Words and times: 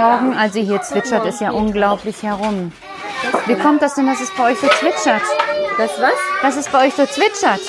Morgen. 0.00 0.36
Also 0.36 0.60
hier 0.60 0.80
zwitschert 0.82 1.26
es 1.26 1.40
ja 1.40 1.50
unglaublich 1.50 2.22
herum. 2.22 2.72
Wie 3.46 3.54
kommt 3.54 3.82
das 3.82 3.94
denn, 3.94 4.06
dass 4.06 4.20
es 4.20 4.30
bei 4.30 4.52
euch 4.52 4.58
so 4.58 4.68
zwitschert? 4.68 5.22
Das 5.78 5.90
was? 6.00 6.12
Dass 6.42 6.56
es 6.56 6.68
bei 6.68 6.86
euch 6.86 6.94
so 6.94 7.06
zwitschert? 7.06 7.60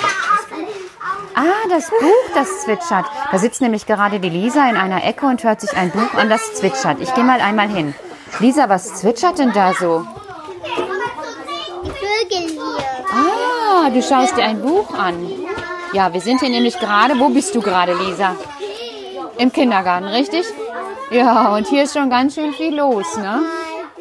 Ah, 1.35 1.67
das 1.69 1.89
Buch, 1.89 2.33
das 2.33 2.63
zwitschert. 2.63 3.05
Da 3.31 3.37
sitzt 3.37 3.61
nämlich 3.61 3.85
gerade 3.85 4.19
die 4.19 4.29
Lisa 4.29 4.69
in 4.69 4.75
einer 4.75 5.03
Ecke 5.03 5.25
und 5.25 5.43
hört 5.43 5.61
sich 5.61 5.75
ein 5.77 5.91
Buch 5.91 6.13
an, 6.15 6.29
das 6.29 6.55
zwitschert. 6.55 6.99
Ich 6.99 7.13
gehe 7.13 7.23
mal 7.23 7.41
einmal 7.41 7.69
hin. 7.69 7.93
Lisa, 8.39 8.69
was 8.69 8.95
zwitschert 8.95 9.39
denn 9.39 9.53
da 9.53 9.73
so? 9.73 10.05
Die 11.83 11.89
Vögel 11.89 12.49
hier. 12.49 12.77
Ah, 13.11 13.89
du 13.89 14.01
schaust 14.01 14.35
dir 14.35 14.45
ein 14.45 14.61
Buch 14.61 14.93
an. 14.97 15.27
Ja, 15.93 16.13
wir 16.13 16.21
sind 16.21 16.39
hier 16.41 16.49
nämlich 16.49 16.77
gerade. 16.79 17.17
Wo 17.19 17.29
bist 17.29 17.55
du 17.55 17.61
gerade, 17.61 17.93
Lisa? 17.93 18.35
Im 19.37 19.51
Kindergarten, 19.51 20.07
richtig? 20.07 20.45
Ja, 21.09 21.55
und 21.55 21.67
hier 21.67 21.83
ist 21.83 21.93
schon 21.93 22.09
ganz 22.09 22.35
schön 22.35 22.53
viel 22.53 22.75
los, 22.75 23.17
ne? 23.17 23.41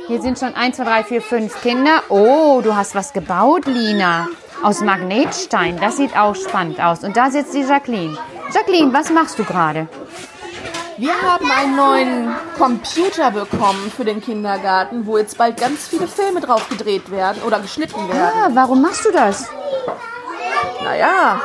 Hier 0.08 0.20
sind 0.20 0.38
schon 0.38 0.54
1, 0.54 0.76
2, 0.76 0.84
3, 0.84 1.04
4, 1.04 1.22
5 1.22 1.62
Kinder. 1.62 2.02
Oh, 2.08 2.60
du 2.62 2.74
hast 2.74 2.94
was 2.94 3.12
gebaut, 3.12 3.66
Lina. 3.66 4.28
Aus 4.62 4.80
Magnetstein. 4.80 5.78
Das 5.80 5.96
sieht 5.98 6.16
auch 6.16 6.34
spannend 6.34 6.80
aus. 6.80 7.04
Und 7.04 7.16
da 7.16 7.30
sitzt 7.30 7.54
die 7.54 7.62
Jacqueline. 7.62 8.16
Jacqueline, 8.52 8.92
was 8.92 9.10
machst 9.10 9.38
du 9.38 9.44
gerade? 9.44 9.88
Wir 10.96 11.12
haben 11.22 11.50
einen 11.50 11.76
neuen 11.76 12.34
Computer 12.56 13.30
bekommen 13.30 13.92
für 13.94 14.04
den 14.04 14.20
Kindergarten, 14.20 15.06
wo 15.06 15.18
jetzt 15.18 15.36
bald 15.36 15.60
ganz 15.60 15.86
viele 15.88 16.08
Filme 16.08 16.40
drauf 16.40 16.68
gedreht 16.68 17.10
werden 17.10 17.42
oder 17.46 17.60
geschnitten 17.60 18.08
werden. 18.08 18.32
Ah, 18.34 18.50
warum 18.52 18.82
machst 18.82 19.04
du 19.04 19.12
das? 19.12 19.48
Naja, 20.82 21.40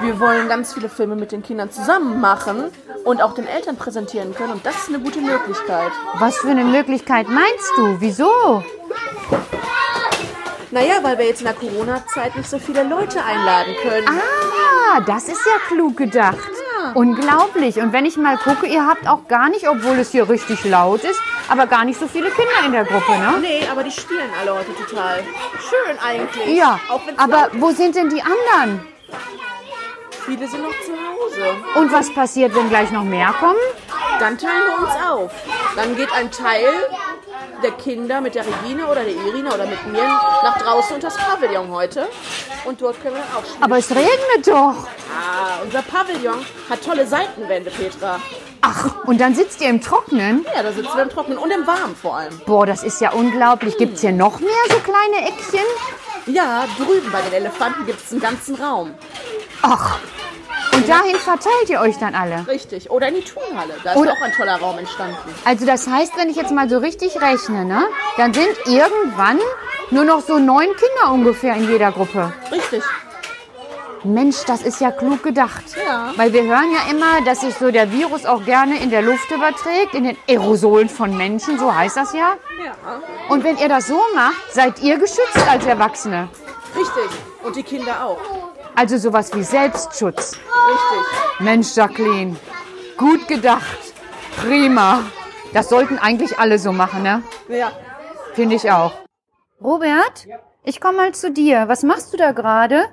wir 0.00 0.20
wollen 0.20 0.48
ganz 0.48 0.74
viele 0.74 0.88
Filme 0.88 1.16
mit 1.16 1.32
den 1.32 1.42
Kindern 1.42 1.70
zusammen 1.70 2.20
machen 2.20 2.70
und 3.04 3.22
auch 3.22 3.34
den 3.34 3.46
Eltern 3.46 3.76
präsentieren 3.76 4.34
können. 4.34 4.52
Und 4.52 4.66
das 4.66 4.76
ist 4.76 4.88
eine 4.88 5.00
gute 5.00 5.20
Möglichkeit. 5.20 5.92
Was 6.18 6.36
für 6.38 6.50
eine 6.50 6.64
Möglichkeit 6.64 7.28
meinst 7.28 7.72
du? 7.76 7.96
Wieso? 8.00 8.62
Naja, 10.70 10.94
weil 11.02 11.18
wir 11.18 11.26
jetzt 11.26 11.40
in 11.40 11.46
der 11.46 11.54
Corona-Zeit 11.54 12.34
nicht 12.36 12.50
so 12.50 12.58
viele 12.58 12.82
Leute 12.82 13.22
einladen 13.22 13.74
können. 13.82 14.08
Ah, 14.08 15.00
das 15.00 15.28
ist 15.28 15.46
ja 15.46 15.52
klug 15.68 15.96
gedacht. 15.96 16.38
Unglaublich. 16.94 17.76
Und 17.76 17.92
wenn 17.92 18.04
ich 18.04 18.16
mal 18.16 18.36
gucke, 18.36 18.66
ihr 18.66 18.86
habt 18.86 19.08
auch 19.08 19.26
gar 19.28 19.48
nicht, 19.48 19.68
obwohl 19.68 19.98
es 19.98 20.10
hier 20.10 20.28
richtig 20.28 20.64
laut 20.64 21.02
ist, 21.04 21.20
aber 21.48 21.66
gar 21.66 21.84
nicht 21.84 21.98
so 21.98 22.06
viele 22.06 22.30
Kinder 22.30 22.66
in 22.66 22.72
der 22.72 22.84
Gruppe, 22.84 23.12
ne? 23.12 23.34
Nee, 23.40 23.66
aber 23.70 23.84
die 23.84 23.90
spielen 23.90 24.28
alle 24.40 24.54
heute 24.54 24.74
total 24.74 25.22
schön 25.60 25.98
eigentlich. 26.04 26.56
Ja, 26.56 26.78
aber 27.16 27.50
wo 27.54 27.70
sind 27.70 27.94
denn 27.94 28.10
die 28.10 28.20
anderen? 28.20 28.86
Viele 30.26 30.48
sind 30.48 30.62
noch 30.62 30.74
zu 30.84 30.92
Hause. 30.92 31.56
Und 31.76 31.92
was 31.92 32.12
passiert, 32.12 32.54
wenn 32.54 32.68
gleich 32.68 32.90
noch 32.90 33.04
mehr 33.04 33.34
kommen? 33.38 33.58
Dann 34.18 34.38
teilen 34.38 34.62
wir 34.66 34.86
uns 34.86 34.94
auf. 35.08 35.32
Dann 35.76 35.96
geht 35.96 36.12
ein 36.12 36.30
Teil 36.30 36.68
der 37.62 37.72
Kinder 37.72 38.20
mit 38.20 38.34
der 38.34 38.44
Regine 38.46 38.86
oder 38.86 39.04
der 39.04 39.14
Irina 39.14 39.54
oder 39.54 39.66
mit 39.66 39.86
mir 39.86 40.02
nach 40.04 40.58
draußen 40.58 40.96
unter 40.96 41.08
das 41.08 41.16
Pavillon 41.16 41.70
heute. 41.70 42.08
Und 42.64 42.80
dort 42.80 43.00
können 43.02 43.16
wir 43.16 43.22
dann 43.22 43.36
auch 43.42 43.44
spielen. 43.46 43.62
Aber 43.62 43.78
es 43.78 43.90
regnet 43.90 44.46
doch. 44.46 44.86
ah, 45.12 45.62
unser 45.62 45.82
Pavillon 45.82 46.44
hat 46.68 46.84
tolle 46.84 47.06
Seitenwände, 47.06 47.70
Petra. 47.70 48.20
Ach, 48.62 49.04
und 49.04 49.20
dann 49.20 49.34
sitzt 49.34 49.60
ihr 49.60 49.68
im 49.68 49.80
Trocknen? 49.82 50.46
Ja, 50.54 50.62
da 50.62 50.72
sitzen 50.72 50.94
wir 50.94 51.02
im 51.02 51.10
Trocknen 51.10 51.36
und 51.36 51.50
im 51.50 51.66
Warmen 51.66 51.94
vor 51.94 52.16
allem. 52.16 52.40
Boah, 52.46 52.64
das 52.64 52.82
ist 52.82 53.00
ja 53.00 53.12
unglaublich. 53.12 53.76
Gibt's 53.76 54.00
hier 54.00 54.12
noch 54.12 54.40
mehr 54.40 54.48
so 54.70 54.76
kleine 54.78 55.28
Eckchen? 55.28 55.66
Ja, 56.26 56.64
drüben 56.78 57.12
bei 57.12 57.20
den 57.20 57.34
Elefanten 57.34 57.84
gibt 57.84 58.02
es 58.02 58.10
einen 58.10 58.22
ganzen 58.22 58.54
Raum. 58.54 58.94
Ach, 59.66 59.98
und 60.74 60.88
dahin 60.88 61.16
verteilt 61.16 61.68
ihr 61.68 61.80
euch 61.80 61.96
dann 61.98 62.14
alle. 62.14 62.44
Richtig. 62.48 62.90
Oder 62.90 63.08
in 63.08 63.14
die 63.14 63.22
Turnhalle. 63.24 63.74
Da 63.82 63.92
ist 63.92 63.96
Oder- 63.96 64.12
auch 64.12 64.20
ein 64.20 64.32
toller 64.32 64.56
Raum 64.60 64.78
entstanden. 64.78 65.16
Also 65.44 65.64
das 65.66 65.86
heißt, 65.88 66.16
wenn 66.16 66.28
ich 66.28 66.36
jetzt 66.36 66.50
mal 66.50 66.68
so 66.68 66.78
richtig 66.78 67.20
rechne, 67.20 67.64
ne, 67.64 67.84
dann 68.16 68.34
sind 68.34 68.48
irgendwann 68.66 69.38
nur 69.90 70.04
noch 70.04 70.20
so 70.20 70.38
neun 70.38 70.66
Kinder 70.66 71.12
ungefähr 71.12 71.54
in 71.56 71.68
jeder 71.68 71.92
Gruppe. 71.92 72.32
Richtig. 72.50 72.82
Mensch, 74.02 74.44
das 74.46 74.60
ist 74.62 74.80
ja 74.82 74.90
klug 74.90 75.22
gedacht. 75.22 75.64
Ja. 75.86 76.12
Weil 76.16 76.32
wir 76.34 76.42
hören 76.42 76.72
ja 76.72 76.90
immer, 76.90 77.22
dass 77.24 77.40
sich 77.40 77.54
so 77.54 77.70
der 77.70 77.90
Virus 77.90 78.26
auch 78.26 78.44
gerne 78.44 78.76
in 78.78 78.90
der 78.90 79.00
Luft 79.00 79.30
überträgt, 79.30 79.94
in 79.94 80.04
den 80.04 80.18
Aerosolen 80.28 80.90
von 80.90 81.16
Menschen, 81.16 81.58
so 81.58 81.74
heißt 81.74 81.96
das 81.96 82.12
ja. 82.12 82.34
Ja. 82.62 82.74
Und 83.30 83.44
wenn 83.44 83.56
ihr 83.56 83.68
das 83.70 83.86
so 83.86 83.98
macht, 84.14 84.52
seid 84.52 84.80
ihr 84.82 84.98
geschützt 84.98 85.48
als 85.48 85.64
Erwachsene. 85.64 86.28
Richtig. 86.76 87.18
Und 87.42 87.56
die 87.56 87.62
Kinder 87.62 88.04
auch. 88.04 88.18
Also 88.76 88.98
sowas 88.98 89.34
wie 89.34 89.42
Selbstschutz. 89.42 90.36
Richtig. 90.36 91.40
Mensch, 91.40 91.76
Jacqueline, 91.76 92.36
gut 92.96 93.26
gedacht. 93.28 93.78
Prima. 94.36 95.00
Das 95.52 95.68
sollten 95.68 95.98
eigentlich 95.98 96.38
alle 96.38 96.58
so 96.58 96.72
machen, 96.72 97.02
ne? 97.02 97.22
Ja. 97.48 97.70
Finde 98.34 98.56
ich 98.56 98.70
auch. 98.70 98.92
Robert, 99.62 100.26
ich 100.64 100.80
komme 100.80 100.96
mal 100.98 101.14
zu 101.14 101.30
dir. 101.30 101.68
Was 101.68 101.84
machst 101.84 102.12
du 102.12 102.16
da 102.16 102.32
gerade? 102.32 102.84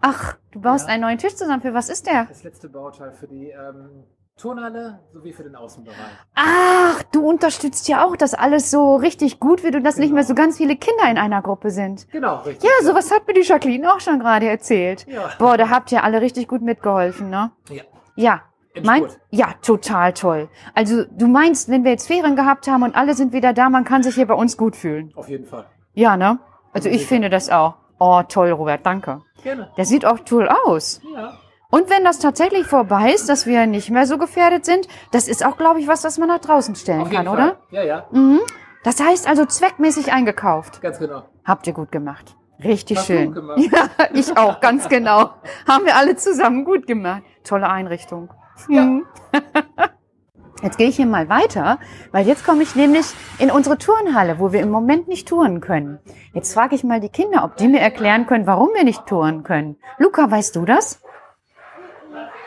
Ach, 0.00 0.36
du 0.52 0.60
baust 0.60 0.88
einen 0.88 1.02
neuen 1.02 1.18
Tisch 1.18 1.34
zusammen. 1.34 1.60
Für 1.60 1.74
was 1.74 1.88
ist 1.88 2.06
der? 2.06 2.26
Das 2.26 2.44
letzte 2.44 2.68
Bauteil 2.68 3.12
für 3.12 3.26
die 3.26 3.50
ähm, 3.50 4.04
Turnhalle 4.38 5.00
sowie 5.12 5.32
für 5.32 5.42
den 5.42 5.56
Außenbereich. 5.56 5.98
Ach, 6.34 7.02
du 7.12 7.28
unterstützt 7.28 7.88
ja 7.88 8.04
auch, 8.04 8.16
dass 8.16 8.34
alles 8.34 8.70
so 8.70 8.96
richtig 8.96 9.40
gut 9.40 9.62
wird 9.62 9.74
und 9.74 9.84
dass 9.84 9.96
nicht 9.96 10.12
mehr 10.12 10.24
so 10.24 10.34
ganz 10.34 10.56
viele 10.56 10.76
Kinder 10.76 11.10
in 11.10 11.18
einer 11.18 11.42
Gruppe 11.42 11.70
sind. 11.70 12.08
Genau, 12.10 12.36
richtig. 12.42 12.64
Ja, 12.64 12.86
sowas 12.86 13.10
hat 13.10 13.26
mir 13.26 13.34
die 13.34 13.42
Jacqueline 13.42 13.92
auch 13.92 14.00
schon 14.00 14.20
gerade 14.20 14.48
erzählt. 14.48 15.06
Ja. 15.08 15.30
Boah, 15.38 15.56
da 15.56 15.68
habt 15.68 15.92
ihr 15.92 16.04
alle 16.04 16.20
richtig 16.20 16.48
gut 16.48 16.62
mitgeholfen, 16.62 17.28
ne? 17.28 17.50
Ja. 17.68 17.82
Ja. 18.14 18.42
Mein, 18.84 19.02
Endspurt. 19.02 19.22
ja, 19.30 19.54
total 19.60 20.12
toll. 20.12 20.48
Also 20.74 21.04
du 21.04 21.26
meinst, 21.26 21.68
wenn 21.68 21.82
wir 21.82 21.90
jetzt 21.90 22.06
Ferien 22.06 22.36
gehabt 22.36 22.68
haben 22.68 22.84
und 22.84 22.94
alle 22.94 23.14
sind 23.14 23.32
wieder 23.32 23.52
da, 23.52 23.68
man 23.70 23.84
kann 23.84 24.04
sich 24.04 24.14
hier 24.14 24.26
bei 24.26 24.34
uns 24.34 24.56
gut 24.56 24.76
fühlen. 24.76 25.12
Auf 25.16 25.28
jeden 25.28 25.46
Fall. 25.46 25.66
Ja, 25.94 26.16
ne? 26.16 26.38
Also 26.72 26.88
ich 26.88 27.06
finde 27.06 27.28
das 27.28 27.50
auch. 27.50 27.74
Oh, 27.98 28.22
toll, 28.22 28.50
Robert, 28.52 28.86
danke. 28.86 29.22
Gerne. 29.42 29.72
Der 29.76 29.84
sieht 29.84 30.04
auch 30.04 30.20
toll 30.20 30.48
aus. 30.48 31.00
Ja. 31.12 31.38
Und 31.70 31.90
wenn 31.90 32.02
das 32.02 32.18
tatsächlich 32.18 32.66
vorbei 32.66 33.12
ist, 33.12 33.28
dass 33.28 33.46
wir 33.46 33.66
nicht 33.66 33.90
mehr 33.90 34.06
so 34.06 34.16
gefährdet 34.16 34.64
sind, 34.64 34.88
das 35.10 35.28
ist 35.28 35.44
auch, 35.44 35.58
glaube 35.58 35.80
ich, 35.80 35.86
was, 35.86 36.00
das 36.00 36.16
man 36.16 36.28
nach 36.28 36.38
draußen 36.38 36.74
stellen 36.76 37.10
kann, 37.10 37.26
Fall. 37.26 37.34
oder? 37.34 37.56
Ja, 37.70 37.82
ja. 37.82 38.06
Mhm. 38.10 38.40
Das 38.84 39.00
heißt 39.00 39.28
also 39.28 39.44
zweckmäßig 39.44 40.12
eingekauft. 40.12 40.80
Ganz 40.80 40.98
genau. 40.98 41.24
Habt 41.44 41.66
ihr 41.66 41.74
gut 41.74 41.92
gemacht. 41.92 42.36
Richtig 42.64 42.96
Hast 42.98 43.06
schön. 43.06 43.26
gut 43.26 43.34
gemacht. 43.34 43.60
Ja, 43.70 43.88
ich 44.14 44.36
auch, 44.36 44.60
ganz 44.60 44.88
genau. 44.88 45.30
Haben 45.68 45.84
wir 45.84 45.96
alle 45.96 46.16
zusammen 46.16 46.64
gut 46.64 46.86
gemacht. 46.86 47.22
Tolle 47.44 47.68
Einrichtung. 47.68 48.30
Mhm. 48.68 49.04
Jetzt 50.62 50.78
gehe 50.78 50.88
ich 50.88 50.96
hier 50.96 51.06
mal 51.06 51.28
weiter, 51.28 51.78
weil 52.10 52.26
jetzt 52.26 52.44
komme 52.44 52.64
ich 52.64 52.74
nämlich 52.74 53.06
in 53.38 53.48
unsere 53.48 53.78
Turnhalle, 53.78 54.40
wo 54.40 54.50
wir 54.50 54.60
im 54.60 54.70
Moment 54.70 55.06
nicht 55.06 55.28
touren 55.28 55.60
können. 55.60 56.00
Jetzt 56.32 56.52
frage 56.52 56.74
ich 56.74 56.82
mal 56.82 56.98
die 56.98 57.10
Kinder, 57.10 57.44
ob 57.44 57.56
die 57.56 57.68
mir 57.68 57.78
erklären 57.78 58.26
können, 58.26 58.44
warum 58.48 58.70
wir 58.74 58.82
nicht 58.82 59.06
touren 59.06 59.44
können. 59.44 59.76
Luca, 59.98 60.28
weißt 60.28 60.56
du 60.56 60.64
das? 60.64 61.00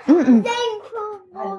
Mhm. 0.07 0.43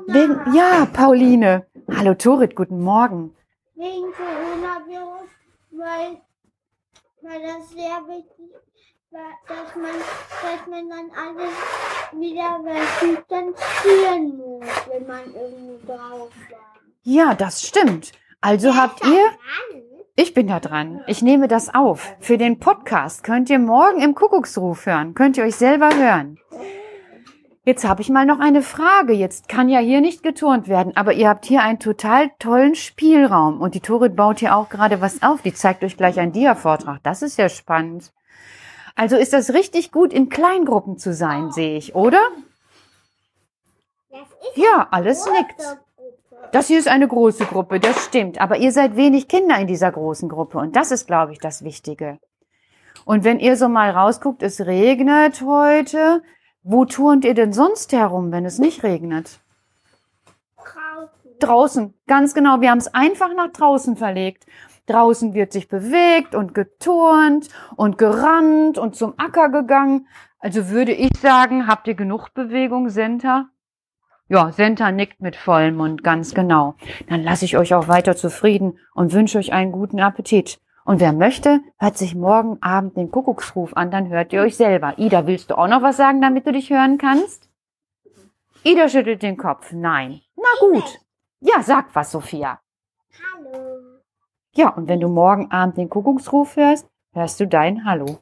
Wegen, 0.07 0.55
ja, 0.55 0.87
Pauline. 0.93 1.67
Hallo 1.91 2.15
Torit, 2.15 2.55
guten 2.57 2.81
Morgen. 2.81 3.35
Wegen 3.75 4.13
Coronavirus, 4.13 5.29
weil, 5.71 6.21
weil 7.23 7.43
das 7.43 7.71
sehr 7.71 8.01
wichtig 8.09 8.53
war, 9.11 9.21
dass 9.49 9.75
man, 9.77 9.93
dass 10.43 10.67
man 10.69 10.89
dann 10.89 11.11
alles 11.17 11.53
wieder 12.13 12.61
distanzieren 13.01 14.37
muss, 14.37 14.67
wenn 14.91 15.07
man 15.07 15.35
irgendwo 15.35 15.87
drauf 15.87 16.31
war. 16.51 16.59
Ja, 17.03 17.35
das 17.35 17.63
stimmt. 17.67 18.13
Also 18.41 18.75
habt 18.75 19.05
ihr 19.07 19.31
Ich 20.15 20.35
bin 20.35 20.47
da 20.49 20.61
dran. 20.61 21.03
Ich 21.07 21.23
nehme 21.23 21.49
das 21.49 21.75
auf. 21.75 22.15
Für 22.21 22.37
den 22.39 22.59
Podcast 22.59 23.25
könnt 23.25 23.49
ihr 23.51 23.59
morgen 23.59 24.01
im 24.01 24.15
Kuckucksruf 24.15 24.87
hören. 24.87 25.15
Könnt 25.15 25.37
ihr 25.39 25.45
euch 25.45 25.57
selber 25.57 25.95
hören. 25.95 26.39
Jetzt 27.65 27.85
habe 27.87 28.03
ich 28.03 28.09
mal 28.09 28.27
noch 28.27 28.41
eine 28.41 28.61
Frage. 28.61 29.13
Jetzt 29.13 29.49
kann 29.49 29.69
ja 29.69 29.79
hier 29.79 30.01
nicht 30.01 30.25
geturnt 30.25 30.67
werden, 30.67 30.97
aber 30.97 31.13
ihr 31.13 31.29
habt 31.29 31.45
hier 31.45 31.63
einen 31.63 31.79
total 31.79 32.31
tollen 32.41 32.75
Spielraum. 32.75 33.61
Und 33.61 33.77
die 33.77 33.81
Torit 33.81 34.17
baut 34.17 34.41
hier 34.41 34.57
auch 34.57 34.69
gerade 34.69 35.01
was 35.01 35.23
auf. 35.23 35.43
Die 35.43 35.55
zeigt 35.55 35.85
euch 35.85 35.97
gleich 35.97 36.19
einen 36.19 36.33
Dia-Vortrag. 36.33 37.01
Das 37.05 37.23
ist 37.23 37.39
ja 37.39 37.49
spannend. 37.49 38.13
Also 38.97 39.17
ist 39.17 39.33
das 39.33 39.55
richtig 39.55 39.93
gut, 39.93 40.13
in 40.13 40.29
Kleingruppen 40.29 40.99
zu 40.99 41.15
sein, 41.15 41.53
sehe 41.53 41.77
ich, 41.77 41.95
oder? 41.95 42.21
Ja, 44.57 44.89
alles 44.91 45.25
nickt. 45.27 45.63
Das 46.51 46.67
hier 46.67 46.81
ist 46.81 46.89
eine 46.89 47.07
große 47.07 47.47
Gruppe, 47.47 47.79
das 47.79 48.05
stimmt. 48.05 48.41
Aber 48.41 48.57
ihr 48.57 48.73
seid 48.73 48.97
wenig 48.97 49.29
Kinder 49.29 49.57
in 49.59 49.69
dieser 49.69 49.93
großen 49.93 50.29
Gruppe. 50.29 50.59
Und 50.59 50.75
das 50.75 50.91
ist, 50.91 51.07
glaube 51.07 51.33
ich, 51.33 51.39
das 51.39 51.63
Wichtige. 51.63 52.19
Und 53.05 53.23
wenn 53.23 53.39
ihr 53.39 53.57
so 53.57 53.69
mal 53.69 53.91
rausguckt, 53.91 54.43
es 54.43 54.61
regnet 54.61 55.43
heute. 55.43 56.23
Wo 56.63 56.85
turnt 56.85 57.25
ihr 57.25 57.35
denn 57.35 57.53
sonst 57.53 57.93
herum, 57.93 58.31
wenn 58.31 58.45
es 58.45 58.59
nicht 58.59 58.85
regnet? 58.85 59.41
Draußen. 60.57 61.39
Draußen, 61.41 61.95
ganz 62.07 62.35
genau. 62.35 62.61
Wir 62.61 62.71
haben 62.71 62.79
es 62.79 62.95
einfach 62.95 63.35
nach 63.35 63.53
draußen 63.53 63.97
verlegt. 63.97 64.47
Draußen 64.87 65.35
wird 65.35 65.53
sich 65.53 65.69
bewegt 65.69 66.35
und 66.35 66.55
geturnt 66.55 67.49
und 67.77 67.99
gerannt 67.99 68.79
und 68.79 68.95
zum 68.95 69.15
Acker 69.17 69.49
gegangen. 69.49 70.07
Also 70.39 70.69
würde 70.71 70.93
ich 70.93 71.11
sagen, 71.21 71.67
habt 71.67 71.89
ihr 71.89 71.95
genug 71.95 72.35
Bewegung, 72.35 72.91
Senta? 72.91 73.49
Ja, 74.29 74.53
Senta 74.53 74.91
nickt 74.93 75.21
mit 75.21 75.37
vollem 75.37 75.77
Mund, 75.77 76.05
ganz 76.05 76.33
genau. 76.33 76.75
Dann 77.09 77.23
lasse 77.23 77.45
ich 77.45 77.57
euch 77.59 77.75
auch 77.75 77.89
weiter 77.89 78.17
zufrieden 78.17 78.79
und 78.95 79.13
wünsche 79.13 79.39
euch 79.39 79.53
einen 79.53 79.73
guten 79.73 80.01
Appetit. 80.01 80.61
Und 80.85 81.01
wer 81.01 81.13
möchte, 81.13 81.61
hört 81.79 81.97
sich 81.97 82.15
morgen 82.15 82.61
Abend 82.61 82.97
den 82.97 83.11
Kuckucksruf 83.11 83.77
an, 83.77 83.91
dann 83.91 84.09
hört 84.09 84.33
ihr 84.33 84.43
euch 84.43 84.57
selber. 84.57 84.99
Ida, 84.99 85.27
willst 85.27 85.51
du 85.51 85.59
auch 85.59 85.69
noch 85.69 85.83
was 85.83 85.97
sagen, 85.97 86.21
damit 86.21 86.47
du 86.47 86.53
dich 86.53 86.71
hören 86.71 86.99
kannst? 86.99 87.49
Ida 88.65 88.89
schüttelt 88.89 89.23
den 89.23 89.37
Kopf. 89.37 89.73
Nein. 89.73 90.21
Na 90.37 90.49
gut. 90.61 91.01
Ja, 91.41 91.63
sag 91.63 91.95
was, 91.95 92.11
Sophia. 92.11 92.61
Hallo. 93.35 93.79
Ja, 94.55 94.71
und 94.71 94.89
wenn 94.89 95.01
du 95.01 95.09
morgen 95.09 95.51
Abend 95.51 95.77
den 95.77 95.89
Kuckucksruf 95.89 96.57
hörst, 96.57 96.89
hörst 97.13 97.41
du 97.41 97.47
dein 97.47 97.85
Hallo. 97.85 98.19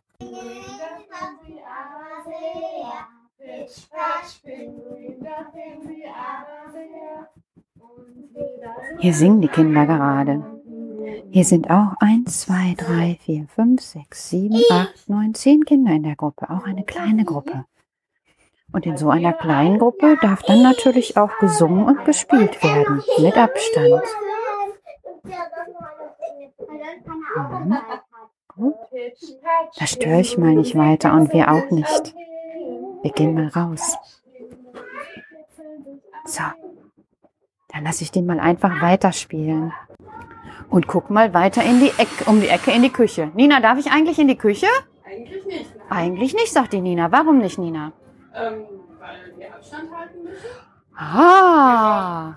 Hier 8.99 9.15
singen 9.15 9.41
die 9.41 9.49
Kinder 9.49 9.87
gerade. 9.87 10.60
Hier 11.29 11.45
sind 11.45 11.71
auch 11.71 11.95
eins, 12.01 12.41
zwei, 12.41 12.75
drei, 12.77 13.19
vier, 13.25 13.47
fünf, 13.49 13.83
sechs, 13.83 14.31
sieben, 14.31 14.61
acht, 14.71 15.09
neun, 15.09 15.35
zehn 15.35 15.65
Kinder 15.65 15.93
in 15.93 16.03
der 16.03 16.17
Gruppe. 16.17 16.49
Auch 16.51 16.65
eine 16.65 16.85
kleine 16.85 17.25
Gruppe. 17.25 17.67
Und 18.73 18.87
in 18.87 18.97
so 18.97 19.11
einer 19.11 19.33
kleinen 19.33 19.79
Gruppe 19.79 20.17
darf 20.21 20.43
dann 20.43 20.63
natürlich 20.63 21.17
auch 21.17 21.37
gesungen 21.39 21.85
und 21.85 22.05
gespielt 22.05 22.63
werden. 22.63 23.03
Mit 23.19 23.37
Abstand. 23.37 24.03
Mhm. 27.37 27.77
Gut. 28.49 28.75
Da 29.79 29.87
störe 29.87 30.21
ich 30.21 30.39
mal 30.39 30.55
nicht 30.55 30.77
weiter 30.77 31.13
und 31.15 31.33
wir 31.33 31.51
auch 31.51 31.71
nicht. 31.71 32.15
Wir 33.03 33.11
gehen 33.13 33.35
mal 33.35 33.49
raus. 33.49 33.97
So. 36.25 36.43
Dann 37.69 37.85
lasse 37.85 38.03
ich 38.03 38.11
den 38.11 38.27
mal 38.27 38.41
einfach 38.41 38.83
weiterspielen. 38.83 39.73
Und 40.71 40.87
guck 40.87 41.11
mal 41.11 41.35
weiter 41.35 41.63
in 41.65 41.81
die 41.81 41.93
Ecke, 41.99 42.25
um 42.27 42.41
die 42.41 42.49
Ecke 42.49 42.71
in 42.71 42.83
die 42.83 42.91
Küche. 42.91 43.31
Nina, 43.35 43.61
darf 43.61 43.79
ich 43.79 43.91
eigentlich 43.91 44.19
in 44.19 44.29
die 44.29 44.39
Küche? 44.39 44.69
Eigentlich 45.05 45.45
nicht. 45.45 45.71
Eigentlich 45.91 46.35
nicht, 46.35 46.53
sagt 46.53 46.73
die 46.73 46.81
Nina. 46.81 47.11
Warum 47.11 47.39
nicht, 47.39 47.59
Nina? 47.59 47.93
Ähm, 48.35 48.67
weil 49.01 49.35
wir 49.37 49.53
Abstand 49.53 49.91
halten 49.93 50.23
müssen. 50.23 50.47
Ah, 50.97 52.35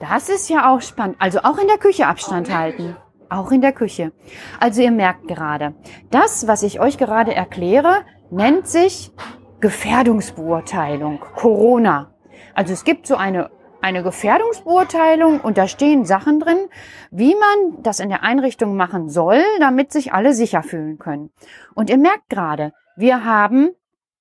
das 0.00 0.28
ist 0.28 0.48
ja 0.48 0.72
auch 0.72 0.80
spannend. 0.80 1.16
Also 1.20 1.40
auch 1.44 1.58
in 1.58 1.68
der 1.68 1.78
Küche 1.78 2.06
Abstand 2.06 2.52
halten. 2.52 2.96
Auch 3.28 3.52
in 3.52 3.60
der 3.60 3.72
Küche. 3.72 4.12
Also 4.58 4.82
ihr 4.82 4.90
merkt 4.90 5.28
gerade, 5.28 5.74
das, 6.10 6.48
was 6.48 6.62
ich 6.62 6.80
euch 6.80 6.98
gerade 6.98 7.34
erkläre, 7.34 7.98
nennt 8.30 8.66
sich 8.66 9.12
Gefährdungsbeurteilung, 9.60 11.20
Corona. 11.36 12.12
Also 12.54 12.72
es 12.72 12.82
gibt 12.82 13.06
so 13.06 13.14
eine, 13.16 13.50
eine 13.82 14.02
Gefährdungsbeurteilung 14.02 15.40
und 15.40 15.58
da 15.58 15.68
stehen 15.68 16.04
Sachen 16.04 16.40
drin, 16.40 16.68
wie 17.10 17.34
man 17.34 17.82
das 17.82 18.00
in 18.00 18.08
der 18.08 18.22
Einrichtung 18.22 18.76
machen 18.76 19.08
soll, 19.08 19.42
damit 19.60 19.92
sich 19.92 20.12
alle 20.12 20.32
sicher 20.32 20.62
fühlen 20.62 20.98
können. 20.98 21.30
Und 21.74 21.90
ihr 21.90 21.98
merkt 21.98 22.28
gerade, 22.28 22.72
wir 22.96 23.24
haben 23.24 23.70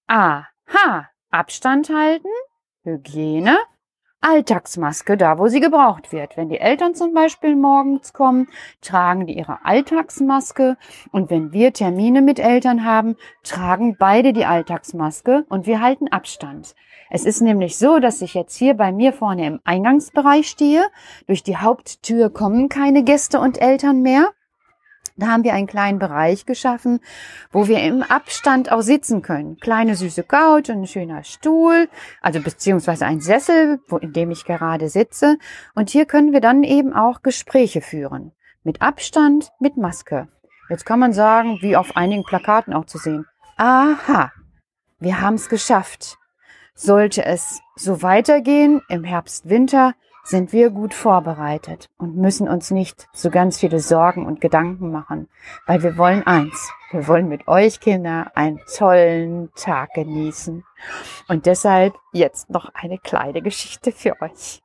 A, 0.07 0.45
H, 0.67 1.09
Abstand 1.29 1.89
halten, 1.89 2.27
Hygiene, 2.83 3.57
Alltagsmaske 4.21 5.17
da, 5.17 5.39
wo 5.39 5.47
sie 5.47 5.59
gebraucht 5.59 6.11
wird. 6.11 6.37
Wenn 6.37 6.49
die 6.49 6.59
Eltern 6.59 6.93
zum 6.93 7.13
Beispiel 7.13 7.55
morgens 7.55 8.13
kommen, 8.13 8.47
tragen 8.79 9.25
die 9.25 9.37
ihre 9.37 9.65
Alltagsmaske 9.65 10.77
und 11.11 11.31
wenn 11.31 11.51
wir 11.51 11.73
Termine 11.73 12.21
mit 12.21 12.37
Eltern 12.37 12.85
haben, 12.85 13.17
tragen 13.43 13.97
beide 13.97 14.31
die 14.31 14.45
Alltagsmaske 14.45 15.45
und 15.49 15.65
wir 15.65 15.81
halten 15.81 16.07
Abstand. 16.07 16.75
Es 17.09 17.25
ist 17.25 17.41
nämlich 17.41 17.77
so, 17.77 17.99
dass 17.99 18.21
ich 18.21 18.35
jetzt 18.35 18.55
hier 18.55 18.75
bei 18.75 18.91
mir 18.91 19.11
vorne 19.11 19.45
im 19.47 19.59
Eingangsbereich 19.65 20.47
stehe. 20.47 20.83
Durch 21.27 21.43
die 21.43 21.57
Haupttür 21.57 22.29
kommen 22.29 22.69
keine 22.69 23.03
Gäste 23.03 23.39
und 23.39 23.59
Eltern 23.61 24.01
mehr. 24.01 24.29
Da 25.17 25.27
haben 25.27 25.43
wir 25.43 25.53
einen 25.53 25.67
kleinen 25.67 25.99
Bereich 25.99 26.45
geschaffen, 26.45 26.99
wo 27.51 27.67
wir 27.67 27.81
im 27.83 28.03
Abstand 28.03 28.71
auch 28.71 28.81
sitzen 28.81 29.21
können. 29.21 29.57
Kleine 29.57 29.95
süße 29.95 30.23
Couch 30.23 30.69
und 30.69 30.81
ein 30.81 30.87
schöner 30.87 31.23
Stuhl, 31.23 31.89
also 32.21 32.39
beziehungsweise 32.39 33.05
ein 33.05 33.21
Sessel, 33.21 33.79
wo, 33.87 33.97
in 33.97 34.13
dem 34.13 34.31
ich 34.31 34.45
gerade 34.45 34.89
sitze. 34.89 35.37
Und 35.75 35.89
hier 35.89 36.05
können 36.05 36.33
wir 36.33 36.41
dann 36.41 36.63
eben 36.63 36.93
auch 36.93 37.21
Gespräche 37.21 37.81
führen. 37.81 38.31
Mit 38.63 38.81
Abstand, 38.81 39.51
mit 39.59 39.77
Maske. 39.77 40.27
Jetzt 40.69 40.85
kann 40.85 40.99
man 40.99 41.13
sagen, 41.13 41.57
wie 41.61 41.75
auf 41.75 41.97
einigen 41.97 42.23
Plakaten 42.23 42.73
auch 42.73 42.85
zu 42.85 42.97
sehen. 42.97 43.25
Aha, 43.57 44.31
wir 44.99 45.19
haben 45.19 45.35
es 45.35 45.49
geschafft. 45.49 46.17
Sollte 46.73 47.25
es 47.25 47.59
so 47.75 48.01
weitergehen 48.01 48.81
im 48.87 49.03
Herbst, 49.03 49.49
Winter, 49.49 49.93
sind 50.23 50.53
wir 50.53 50.69
gut 50.69 50.93
vorbereitet 50.93 51.89
und 51.97 52.15
müssen 52.15 52.47
uns 52.47 52.71
nicht 52.71 53.07
so 53.13 53.29
ganz 53.29 53.59
viele 53.59 53.79
Sorgen 53.79 54.25
und 54.25 54.41
Gedanken 54.41 54.91
machen, 54.91 55.27
weil 55.65 55.83
wir 55.83 55.97
wollen 55.97 56.25
eins. 56.25 56.71
Wir 56.91 57.07
wollen 57.07 57.27
mit 57.27 57.47
euch 57.47 57.79
Kinder 57.79 58.31
einen 58.35 58.59
tollen 58.77 59.49
Tag 59.55 59.93
genießen. 59.93 60.63
Und 61.27 61.45
deshalb 61.45 61.95
jetzt 62.11 62.49
noch 62.49 62.69
eine 62.73 62.97
kleine 62.97 63.41
Geschichte 63.41 63.91
für 63.91 64.21
euch. 64.21 64.61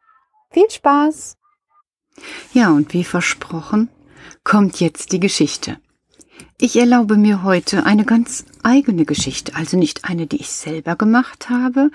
Viel 0.50 0.68
Spaß! 0.68 1.36
Ja, 2.52 2.70
und 2.70 2.92
wie 2.92 3.04
versprochen, 3.04 3.90
kommt 4.42 4.80
jetzt 4.80 5.12
die 5.12 5.20
Geschichte. 5.20 5.78
Ich 6.58 6.76
erlaube 6.76 7.16
mir 7.16 7.42
heute 7.42 7.84
eine 7.84 8.04
ganz 8.04 8.44
eigene 8.62 9.04
Geschichte, 9.04 9.54
also 9.54 9.76
nicht 9.76 10.06
eine, 10.06 10.26
die 10.26 10.36
ich 10.36 10.50
selber 10.50 10.96
gemacht 10.96 11.50
habe, 11.50 11.90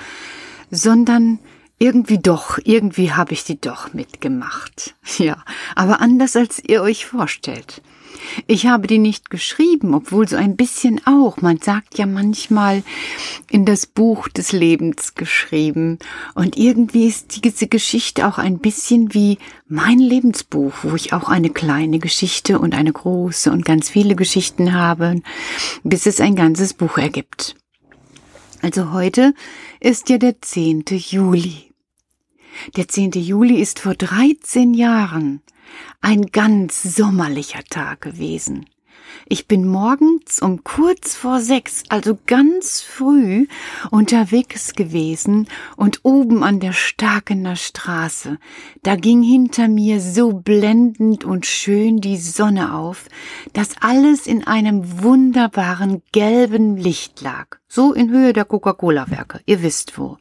sondern 0.70 1.40
irgendwie 1.82 2.20
doch, 2.20 2.60
irgendwie 2.64 3.12
habe 3.12 3.34
ich 3.34 3.44
die 3.44 3.60
doch 3.60 3.94
mitgemacht. 3.94 4.94
Ja, 5.18 5.44
aber 5.76 6.00
anders 6.00 6.36
als 6.36 6.64
ihr 6.64 6.82
euch 6.82 7.06
vorstellt. 7.06 7.82
Ich 8.48 8.66
habe 8.66 8.88
die 8.88 8.98
nicht 8.98 9.30
geschrieben, 9.30 9.94
obwohl 9.94 10.28
so 10.28 10.36
ein 10.36 10.56
bisschen 10.56 11.02
auch. 11.06 11.42
Man 11.42 11.58
sagt 11.58 11.98
ja 11.98 12.06
manchmal 12.06 12.84
in 13.50 13.66
das 13.66 13.86
Buch 13.86 14.30
des 14.30 14.52
Lebens 14.52 15.16
geschrieben. 15.16 16.00
Und 16.34 16.58
irgendwie 16.58 17.08
ist 17.08 17.44
diese 17.44 17.68
Geschichte 17.68 18.28
auch 18.28 18.38
ein 18.38 18.60
bisschen 18.60 19.14
wie 19.14 19.38
mein 19.68 20.00
Lebensbuch, 20.00 20.74
wo 20.84 20.96
ich 20.96 21.14
auch 21.14 21.30
eine 21.30 21.50
kleine 21.50 22.00
Geschichte 22.00 22.60
und 22.60 22.74
eine 22.74 22.94
große 22.94 23.52
und 23.52 23.66
ganz 23.66 23.90
viele 23.90 24.16
Geschichten 24.16 24.74
habe, 24.74 25.22
bis 25.84 26.06
es 26.06 26.22
ein 26.22 26.36
ganzes 26.36 26.74
Buch 26.74 26.98
ergibt. 26.98 27.56
Also 28.62 28.92
heute 28.92 29.34
ist 29.80 30.10
ja 30.10 30.18
der 30.18 30.42
10. 30.42 30.86
Juli. 30.90 31.71
Der 32.76 32.88
10. 32.88 33.12
Juli 33.12 33.62
ist 33.62 33.80
vor 33.80 33.96
13 33.96 34.74
Jahren 34.74 35.42
ein 36.02 36.28
ganz 36.28 36.84
sommerlicher 36.84 37.64
Tag 37.70 38.02
gewesen. 38.02 38.66
Ich 39.28 39.48
bin 39.48 39.68
morgens 39.68 40.42
um 40.42 40.64
kurz 40.64 41.16
vor 41.16 41.40
sechs, 41.40 41.84
also 41.90 42.18
ganz 42.28 42.82
früh, 42.82 43.48
unterwegs 43.90 44.74
gewesen 44.74 45.48
und 45.78 46.00
oben 46.04 46.44
an 46.44 46.60
der 46.60 46.74
Starkener 46.74 47.56
Straße. 47.56 48.40
Da 48.84 48.96
ging 48.96 49.22
hinter 49.22 49.68
mir 49.68 50.02
so 50.02 50.34
blendend 50.34 51.24
und 51.24 51.46
schön 51.46 52.02
die 52.02 52.18
Sonne 52.18 52.74
auf, 52.74 53.08
dass 53.54 53.76
alles 53.80 54.28
in 54.28 54.46
einem 54.46 55.02
wunderbaren 55.02 56.02
gelben 56.12 56.78
Licht 56.78 57.22
lag. 57.22 57.58
So 57.68 57.94
in 57.94 58.10
Höhe 58.12 58.34
der 58.34 58.46
Coca-Cola-Werke. 58.46 59.42
Ihr 59.46 59.62
wisst 59.62 59.98
wo. 59.98 60.18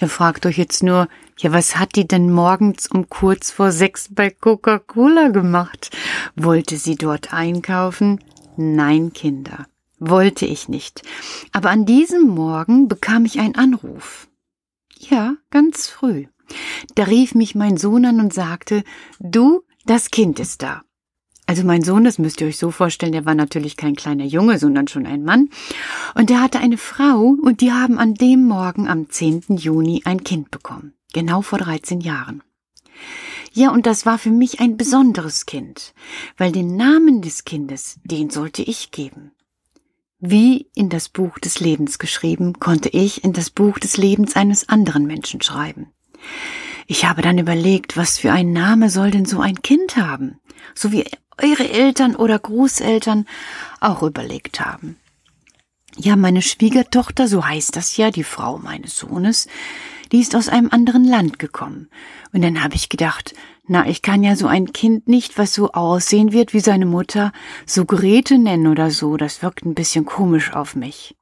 Ihr 0.00 0.08
fragt 0.08 0.46
euch 0.46 0.58
jetzt 0.58 0.82
nur, 0.82 1.08
ja, 1.38 1.52
was 1.52 1.76
hat 1.76 1.96
die 1.96 2.06
denn 2.06 2.30
morgens 2.30 2.86
um 2.86 3.08
kurz 3.08 3.50
vor 3.50 3.72
sechs 3.72 4.08
bei 4.12 4.30
Coca-Cola 4.30 5.28
gemacht? 5.28 5.90
Wollte 6.36 6.76
sie 6.76 6.96
dort 6.96 7.32
einkaufen? 7.32 8.22
Nein, 8.56 9.12
Kinder, 9.12 9.66
wollte 9.98 10.46
ich 10.46 10.68
nicht. 10.68 11.02
Aber 11.52 11.70
an 11.70 11.84
diesem 11.84 12.28
Morgen 12.28 12.88
bekam 12.88 13.24
ich 13.24 13.40
einen 13.40 13.56
Anruf. 13.56 14.28
Ja, 14.98 15.34
ganz 15.50 15.88
früh. 15.88 16.26
Da 16.94 17.04
rief 17.04 17.34
mich 17.34 17.54
mein 17.54 17.76
Sohn 17.76 18.04
an 18.04 18.20
und 18.20 18.32
sagte, 18.32 18.82
du, 19.20 19.62
das 19.84 20.10
Kind 20.10 20.40
ist 20.40 20.62
da. 20.62 20.82
Also 21.48 21.64
mein 21.64 21.82
Sohn, 21.82 22.04
das 22.04 22.18
müsst 22.18 22.42
ihr 22.42 22.46
euch 22.46 22.58
so 22.58 22.70
vorstellen, 22.70 23.12
der 23.12 23.24
war 23.24 23.34
natürlich 23.34 23.78
kein 23.78 23.96
kleiner 23.96 24.26
Junge, 24.26 24.58
sondern 24.58 24.86
schon 24.86 25.06
ein 25.06 25.24
Mann. 25.24 25.48
Und 26.14 26.28
der 26.28 26.42
hatte 26.42 26.58
eine 26.58 26.76
Frau 26.76 27.34
und 27.40 27.62
die 27.62 27.72
haben 27.72 27.98
an 27.98 28.12
dem 28.12 28.44
Morgen 28.44 28.86
am 28.86 29.08
10. 29.08 29.56
Juni 29.56 30.02
ein 30.04 30.22
Kind 30.24 30.50
bekommen. 30.50 30.92
Genau 31.14 31.40
vor 31.40 31.58
13 31.58 32.02
Jahren. 32.02 32.42
Ja, 33.54 33.70
und 33.70 33.86
das 33.86 34.04
war 34.04 34.18
für 34.18 34.30
mich 34.30 34.60
ein 34.60 34.76
besonderes 34.76 35.46
Kind, 35.46 35.94
weil 36.36 36.52
den 36.52 36.76
Namen 36.76 37.22
des 37.22 37.46
Kindes, 37.46 37.98
den 38.04 38.28
sollte 38.28 38.60
ich 38.60 38.90
geben. 38.90 39.32
Wie 40.18 40.68
in 40.74 40.90
das 40.90 41.08
Buch 41.08 41.38
des 41.38 41.60
Lebens 41.60 41.98
geschrieben, 41.98 42.60
konnte 42.60 42.90
ich 42.90 43.24
in 43.24 43.32
das 43.32 43.48
Buch 43.48 43.78
des 43.78 43.96
Lebens 43.96 44.36
eines 44.36 44.68
anderen 44.68 45.06
Menschen 45.06 45.40
schreiben. 45.40 45.94
Ich 46.86 47.06
habe 47.06 47.22
dann 47.22 47.38
überlegt, 47.38 47.96
was 47.96 48.18
für 48.18 48.32
ein 48.32 48.52
Name 48.52 48.90
soll 48.90 49.12
denn 49.12 49.24
so 49.24 49.40
ein 49.40 49.62
Kind 49.62 49.96
haben, 49.96 50.40
so 50.74 50.92
wie 50.92 51.06
eure 51.38 51.68
Eltern 51.68 52.16
oder 52.16 52.38
Großeltern 52.38 53.26
auch 53.80 54.02
überlegt 54.02 54.60
haben. 54.60 54.96
Ja, 55.96 56.16
meine 56.16 56.42
Schwiegertochter, 56.42 57.26
so 57.26 57.44
heißt 57.44 57.74
das 57.74 57.96
ja, 57.96 58.10
die 58.10 58.24
Frau 58.24 58.58
meines 58.58 58.96
Sohnes, 58.96 59.48
die 60.12 60.20
ist 60.20 60.36
aus 60.36 60.48
einem 60.48 60.70
anderen 60.70 61.04
Land 61.04 61.38
gekommen. 61.38 61.88
Und 62.32 62.42
dann 62.42 62.62
habe 62.62 62.76
ich 62.76 62.88
gedacht, 62.88 63.34
na, 63.66 63.86
ich 63.86 64.00
kann 64.00 64.22
ja 64.22 64.36
so 64.36 64.46
ein 64.46 64.72
Kind 64.72 65.08
nicht, 65.08 65.38
was 65.38 65.52
so 65.52 65.72
aussehen 65.72 66.32
wird 66.32 66.54
wie 66.54 66.60
seine 66.60 66.86
Mutter, 66.86 67.32
so 67.66 67.84
Grete 67.84 68.38
nennen 68.38 68.66
oder 68.66 68.90
so. 68.90 69.16
Das 69.16 69.42
wirkt 69.42 69.64
ein 69.64 69.74
bisschen 69.74 70.04
komisch 70.04 70.52
auf 70.52 70.76
mich. 70.76 71.16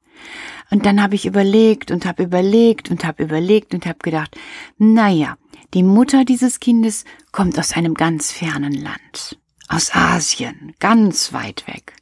Und 0.69 0.85
dann 0.85 1.01
habe 1.01 1.15
ich 1.15 1.25
überlegt 1.25 1.91
und 1.91 2.05
habe 2.05 2.23
überlegt 2.23 2.89
und 2.89 3.03
habe 3.03 3.23
überlegt 3.23 3.73
und 3.73 3.85
habe 3.85 3.99
gedacht, 3.99 4.37
na 4.77 5.09
ja, 5.09 5.37
die 5.73 5.83
Mutter 5.83 6.23
dieses 6.23 6.59
Kindes 6.59 7.03
kommt 7.31 7.59
aus 7.59 7.73
einem 7.73 7.93
ganz 7.93 8.31
fernen 8.31 8.73
Land. 8.73 9.37
Aus 9.67 9.93
Asien, 9.93 10.73
ganz 10.79 11.33
weit 11.33 11.67
weg. 11.67 11.93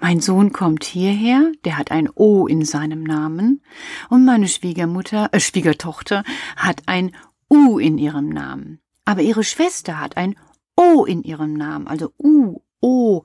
Mein 0.00 0.20
Sohn 0.20 0.52
kommt 0.52 0.84
hierher, 0.84 1.52
der 1.64 1.78
hat 1.78 1.90
ein 1.90 2.08
O 2.14 2.46
in 2.46 2.64
seinem 2.64 3.04
Namen, 3.04 3.62
und 4.08 4.24
meine 4.24 4.48
Schwiegermutter, 4.48 5.28
äh, 5.32 5.40
Schwiegertochter 5.40 6.24
hat 6.56 6.82
ein 6.86 7.14
U 7.48 7.78
in 7.78 7.98
ihrem 7.98 8.28
Namen. 8.28 8.80
Aber 9.04 9.22
ihre 9.22 9.44
Schwester 9.44 10.00
hat 10.00 10.16
ein 10.16 10.36
O 10.76 11.04
in 11.04 11.22
ihrem 11.22 11.54
Namen, 11.54 11.86
also 11.86 12.12
U, 12.18 12.62
O, 12.80 13.22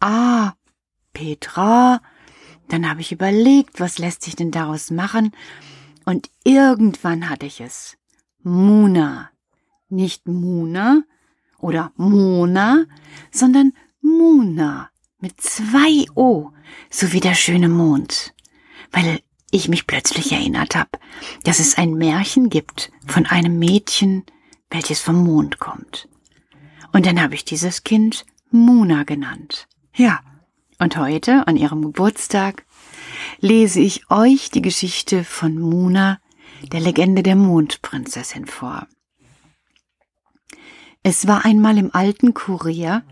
A, 0.00 0.54
Petra. 1.12 2.00
Dann 2.68 2.88
habe 2.88 3.00
ich 3.00 3.12
überlegt, 3.12 3.80
was 3.80 3.98
lässt 3.98 4.22
sich 4.22 4.36
denn 4.36 4.50
daraus 4.50 4.90
machen? 4.90 5.32
Und 6.04 6.30
irgendwann 6.44 7.28
hatte 7.28 7.46
ich 7.46 7.60
es. 7.60 7.98
Muna. 8.42 9.30
Nicht 9.88 10.26
Muna 10.26 11.02
oder 11.62 11.92
Mona, 11.96 12.84
sondern 13.30 13.72
Muna 14.02 14.90
mit 15.20 15.40
zwei 15.40 16.04
O, 16.14 16.50
so 16.90 17.12
wie 17.12 17.20
der 17.20 17.34
schöne 17.34 17.68
Mond. 17.68 18.34
Weil 18.90 19.20
ich 19.50 19.68
mich 19.68 19.86
plötzlich 19.86 20.32
erinnert 20.32 20.74
habe, 20.74 20.90
dass 21.44 21.60
es 21.60 21.78
ein 21.78 21.94
Märchen 21.94 22.50
gibt 22.50 22.90
von 23.06 23.26
einem 23.26 23.58
Mädchen, 23.58 24.24
welches 24.70 25.00
vom 25.00 25.22
Mond 25.22 25.58
kommt. 25.58 26.08
Und 26.92 27.06
dann 27.06 27.22
habe 27.22 27.34
ich 27.34 27.44
dieses 27.44 27.84
Kind 27.84 28.26
Muna 28.50 29.04
genannt. 29.04 29.68
Ja, 29.94 30.20
und 30.78 30.96
heute, 30.96 31.46
an 31.46 31.56
ihrem 31.56 31.82
Geburtstag, 31.82 32.64
lese 33.38 33.80
ich 33.80 34.10
euch 34.10 34.50
die 34.50 34.62
Geschichte 34.62 35.22
von 35.22 35.58
Muna, 35.58 36.18
der 36.72 36.80
Legende 36.80 37.22
der 37.22 37.36
Mondprinzessin, 37.36 38.46
vor. 38.46 38.86
Es 41.02 41.26
war 41.26 41.44
einmal 41.44 41.78
im 41.78 41.94
alten 41.94 42.32
Kurier, 42.32 43.02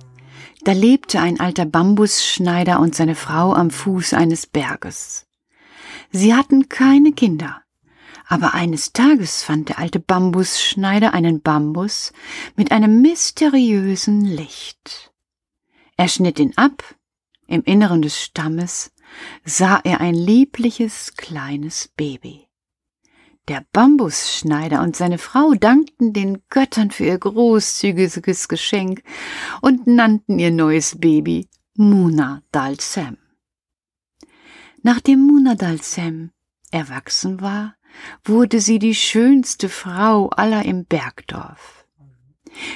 da 0.63 0.73
lebte 0.73 1.21
ein 1.21 1.41
alter 1.41 1.65
Bambusschneider 1.65 2.79
und 2.79 2.95
seine 2.95 3.17
Frau 3.17 3.53
am 3.53 3.71
Fuß 3.71 4.15
eines 4.15 4.47
Berges. 4.47 5.27
Sie 6.13 6.35
hatten 6.35 6.69
keine 6.69 7.13
Kinder, 7.13 7.63
aber 8.29 8.55
eines 8.55 8.93
Tages 8.93 9.43
fand 9.43 9.71
der 9.71 9.79
alte 9.79 9.99
Bambusschneider 9.99 11.15
einen 11.15 11.41
Bambus 11.41 12.13
mit 12.55 12.71
einem 12.71 13.03
mysteriösen 13.03 14.25
Licht. 14.25 15.13
Er 15.97 16.07
schnitt 16.07 16.39
ihn 16.39 16.53
ab, 16.57 16.95
im 17.49 17.65
Inneren 17.65 18.03
des 18.03 18.21
Stammes 18.21 18.93
sah 19.45 19.81
er 19.83 20.01
ein 20.01 20.15
liebliches 20.15 21.15
kleines 21.17 21.89
Baby. 21.97 22.50
Der 23.49 23.65
Bambusschneider 23.73 24.83
und 24.83 24.97
seine 24.97 25.19
Frau 25.19 25.55
dankten 25.55 26.13
den 26.13 26.43
Göttern 26.51 26.91
für 26.91 27.05
ihr 27.05 27.19
großzügiges 27.19 28.49
Geschenk 28.49 29.03
und 29.61 29.87
nannten 29.87 30.39
ihr 30.39 30.51
neues 30.51 31.01
Baby 31.01 31.49
Muna 31.75 32.43
Dalsem. 32.53 33.17
Nachdem 34.83 35.27
Muna 35.27 35.55
Dalsem 35.57 36.31
erwachsen 36.71 37.41
war, 37.41 37.75
wurde 38.25 38.61
sie 38.61 38.79
die 38.79 38.95
schönste 38.95 39.69
Frau 39.69 40.29
aller 40.31 40.65
im 40.65 40.85
Bergdorf. 40.85 41.87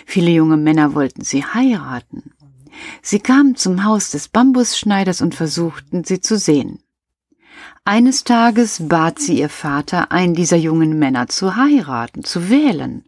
Viele 0.07 0.31
junge 0.31 0.57
Männer 0.57 0.95
wollten 0.95 1.23
sie 1.23 1.45
heiraten. 1.45 2.35
Sie 3.03 3.21
kamen 3.21 3.57
zum 3.57 3.85
Haus 3.85 4.11
des 4.11 4.29
Bambusschneiders 4.29 5.21
und 5.21 5.35
versuchten, 5.35 6.05
sie 6.05 6.21
zu 6.21 6.37
sehen. 6.37 6.84
Eines 7.85 8.25
Tages 8.25 8.89
bat 8.89 9.19
sie 9.19 9.39
ihr 9.39 9.49
Vater, 9.49 10.11
einen 10.11 10.35
dieser 10.35 10.57
jungen 10.57 10.99
Männer 10.99 11.29
zu 11.29 11.57
heiraten, 11.57 12.25
zu 12.25 12.49
wählen. 12.49 13.05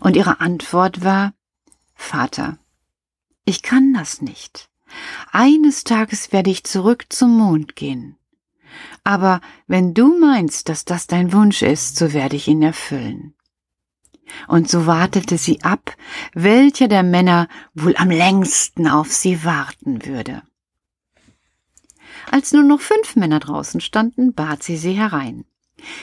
Und 0.00 0.16
ihre 0.16 0.40
Antwort 0.40 1.02
war 1.02 1.32
Vater, 1.94 2.58
ich 3.44 3.62
kann 3.62 3.92
das 3.92 4.22
nicht. 4.22 4.68
Eines 5.32 5.84
Tages 5.84 6.32
werde 6.32 6.50
ich 6.50 6.64
zurück 6.64 7.06
zum 7.08 7.36
Mond 7.36 7.76
gehen. 7.76 8.16
Aber 9.04 9.40
wenn 9.66 9.94
du 9.94 10.18
meinst, 10.18 10.68
dass 10.68 10.84
das 10.84 11.06
dein 11.06 11.32
Wunsch 11.32 11.62
ist, 11.62 11.96
so 11.96 12.12
werde 12.12 12.36
ich 12.36 12.48
ihn 12.48 12.62
erfüllen. 12.62 13.34
Und 14.46 14.68
so 14.68 14.86
wartete 14.86 15.38
sie 15.38 15.62
ab, 15.62 15.96
welcher 16.34 16.88
der 16.88 17.02
Männer 17.02 17.48
wohl 17.74 17.96
am 17.96 18.10
längsten 18.10 18.86
auf 18.86 19.12
sie 19.12 19.44
warten 19.44 20.04
würde. 20.04 20.42
Als 22.30 22.52
nur 22.52 22.62
noch 22.62 22.80
fünf 22.80 23.16
Männer 23.16 23.40
draußen 23.40 23.80
standen, 23.80 24.34
bat 24.34 24.62
sie 24.62 24.76
sie 24.76 24.92
herein. 24.92 25.44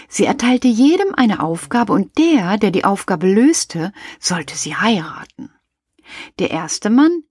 Sie 0.07 0.25
erteilte 0.25 0.67
jedem 0.67 1.13
eine 1.15 1.41
Aufgabe 1.41 1.93
und 1.93 2.17
der, 2.17 2.57
der 2.57 2.71
die 2.71 2.85
Aufgabe 2.85 3.27
löste, 3.27 3.91
sollte 4.19 4.55
sie 4.55 4.75
heiraten. 4.75 5.51
Der 6.39 6.51
erste 6.51 6.89
Mann, 6.89 7.23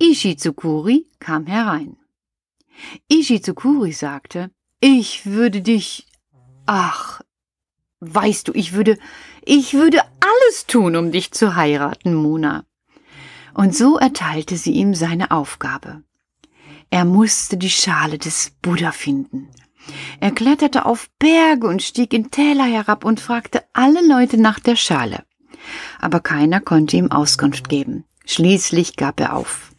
Ishizukuri, 0.00 1.06
kam 1.18 1.46
herein. 1.46 1.96
Ishizukuri 3.08 3.92
sagte, 3.92 4.50
ich 4.80 5.26
würde 5.26 5.60
dich, 5.60 6.06
ach, 6.66 7.20
weißt 8.00 8.48
du, 8.48 8.52
ich 8.52 8.72
würde, 8.72 8.98
ich 9.44 9.74
würde 9.74 10.00
alles 10.20 10.66
tun, 10.66 10.96
um 10.96 11.12
dich 11.12 11.32
zu 11.32 11.54
heiraten, 11.54 12.14
Mona. 12.14 12.64
Und 13.54 13.74
so 13.74 13.98
erteilte 13.98 14.56
sie 14.56 14.72
ihm 14.72 14.94
seine 14.94 15.30
Aufgabe. 15.30 16.02
Er 16.90 17.04
musste 17.04 17.56
die 17.56 17.70
Schale 17.70 18.18
des 18.18 18.52
Buddha 18.62 18.92
finden. 18.92 19.48
Er 20.20 20.30
kletterte 20.30 20.86
auf 20.86 21.10
Berge 21.18 21.66
und 21.66 21.82
stieg 21.82 22.12
in 22.12 22.30
Täler 22.30 22.64
herab 22.64 23.04
und 23.04 23.20
fragte 23.20 23.64
alle 23.72 24.06
Leute 24.06 24.38
nach 24.38 24.58
der 24.58 24.76
Schale. 24.76 25.24
Aber 26.00 26.20
keiner 26.20 26.60
konnte 26.60 26.96
ihm 26.96 27.10
Auskunft 27.10 27.68
geben. 27.68 28.04
Schließlich 28.26 28.96
gab 28.96 29.20
er 29.20 29.34
auf. 29.34 29.72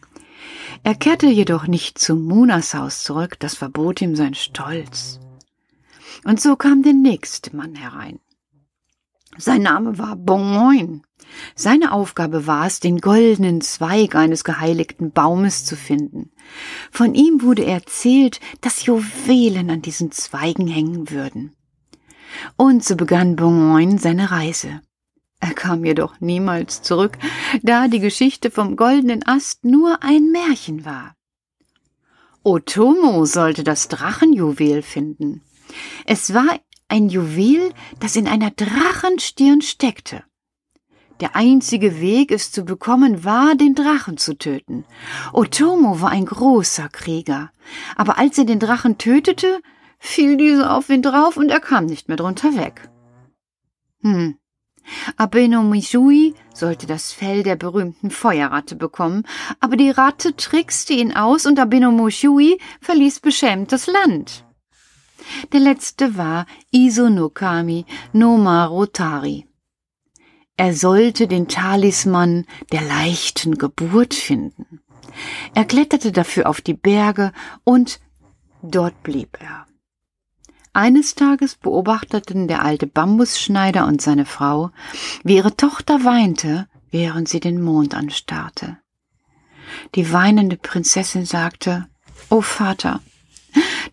Er 0.83 0.93
kehrte 0.93 1.27
jedoch 1.27 1.65
nicht 1.65 1.97
zu 1.97 2.15
Munas 2.15 2.75
Haus 2.75 3.03
zurück, 3.03 3.37
das 3.39 3.55
verbot 3.55 4.01
ihm 4.01 4.15
sein 4.15 4.35
Stolz. 4.35 5.19
Und 6.23 6.39
so 6.39 6.55
kam 6.55 6.83
der 6.83 6.93
nächste 6.93 7.55
Mann 7.55 7.75
herein. 7.75 8.19
Sein 9.37 9.63
Name 9.63 9.97
war 9.97 10.15
Bonmoin. 10.15 11.03
Seine 11.55 11.91
Aufgabe 11.91 12.47
war 12.47 12.67
es, 12.67 12.79
den 12.79 12.99
goldenen 12.99 13.61
Zweig 13.61 14.15
eines 14.15 14.43
geheiligten 14.43 15.11
Baumes 15.11 15.65
zu 15.65 15.75
finden. 15.75 16.31
Von 16.91 17.15
ihm 17.15 17.41
wurde 17.41 17.65
erzählt, 17.65 18.39
dass 18.61 18.85
Juwelen 18.85 19.69
an 19.69 19.81
diesen 19.81 20.11
Zweigen 20.11 20.67
hängen 20.67 21.09
würden. 21.09 21.55
Und 22.57 22.83
so 22.83 22.95
begann 22.95 23.35
Bonmoin 23.35 23.97
seine 23.97 24.31
Reise. 24.31 24.81
Er 25.39 25.53
kam 25.53 25.83
jedoch 25.85 26.19
niemals 26.21 26.81
zurück, 26.81 27.17
da 27.61 27.87
die 27.87 27.99
Geschichte 27.99 28.51
vom 28.51 28.75
goldenen 28.75 29.25
Ast 29.25 29.65
nur 29.65 30.01
ein 30.01 30.31
Märchen 30.31 30.85
war. 30.85 31.13
Otomo 32.43 33.25
sollte 33.25 33.63
das 33.63 33.87
Drachenjuwel 33.87 34.81
finden. 34.81 35.41
Es 36.05 36.33
war 36.33 36.59
ein 36.87 37.09
Juwel, 37.09 37.73
das 37.99 38.15
in 38.15 38.27
einer 38.27 38.51
Drachenstirn 38.51 39.61
steckte. 39.61 40.23
Der 41.21 41.35
einzige 41.35 42.01
Weg, 42.01 42.31
es 42.31 42.51
zu 42.51 42.65
bekommen, 42.65 43.23
war, 43.23 43.55
den 43.55 43.73
Drachen 43.73 44.17
zu 44.17 44.37
töten. 44.37 44.83
Otomo 45.31 46.01
war 46.01 46.09
ein 46.09 46.25
großer 46.25 46.89
Krieger, 46.89 47.51
aber 47.95 48.17
als 48.17 48.37
er 48.37 48.43
den 48.43 48.59
Drachen 48.59 48.97
tötete, 48.97 49.61
fiel 49.97 50.35
dieser 50.35 50.75
auf 50.75 50.89
ihn 50.89 51.01
drauf 51.01 51.37
und 51.37 51.49
er 51.49 51.61
kam 51.61 51.85
nicht 51.85 52.09
mehr 52.09 52.17
drunter 52.17 52.55
weg. 52.55 52.89
Hm. 54.01 54.37
Abeno 55.17 55.63
Mishui 55.63 56.35
sollte 56.53 56.85
das 56.85 57.11
Fell 57.11 57.43
der 57.43 57.55
berühmten 57.55 58.11
Feuerratte 58.11 58.75
bekommen, 58.75 59.23
aber 59.59 59.77
die 59.77 59.89
Ratte 59.89 60.35
trickste 60.35 60.93
ihn 60.93 61.15
aus 61.15 61.45
und 61.45 61.59
Abeno 61.59 61.91
Mishui 61.91 62.59
verließ 62.81 63.21
beschämt 63.21 63.71
das 63.71 63.87
Land. 63.87 64.45
Der 65.51 65.59
letzte 65.59 66.17
war 66.17 66.45
Isonokami 66.71 67.85
no 68.13 68.37
Marotari. 68.37 69.47
Er 70.57 70.73
sollte 70.73 71.27
den 71.27 71.47
Talisman 71.47 72.45
der 72.71 72.81
leichten 72.81 73.57
Geburt 73.57 74.13
finden. 74.13 74.81
Er 75.53 75.65
kletterte 75.65 76.11
dafür 76.11 76.47
auf 76.47 76.61
die 76.61 76.73
Berge 76.73 77.31
und 77.63 77.99
dort 78.61 79.03
blieb 79.03 79.37
er. 79.41 79.65
Eines 80.73 81.15
Tages 81.15 81.55
beobachteten 81.55 82.47
der 82.47 82.63
alte 82.63 82.85
Bambusschneider 82.87 83.85
und 83.85 84.01
seine 84.01 84.25
Frau, 84.25 84.71
wie 85.23 85.37
ihre 85.37 85.55
Tochter 85.55 86.03
weinte, 86.03 86.67
während 86.91 87.29
sie 87.29 87.39
den 87.39 87.61
Mond 87.61 87.95
anstarrte. 87.95 88.77
Die 89.95 90.11
weinende 90.11 90.57
Prinzessin 90.57 91.25
sagte, 91.25 91.87
O 92.29 92.41
Vater, 92.41 93.01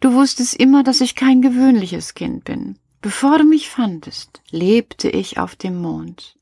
Du 0.02 0.14
wusstest 0.14 0.56
immer, 0.56 0.82
dass 0.82 1.00
ich 1.00 1.14
kein 1.14 1.42
gewöhnliches 1.42 2.14
Kind 2.14 2.42
bin. 2.42 2.76
Bevor 3.02 3.38
du 3.38 3.44
mich 3.44 3.70
fandest, 3.70 4.42
lebte 4.50 5.08
ich 5.08 5.38
auf 5.38 5.54
dem 5.54 5.80
Mond. 5.80 6.36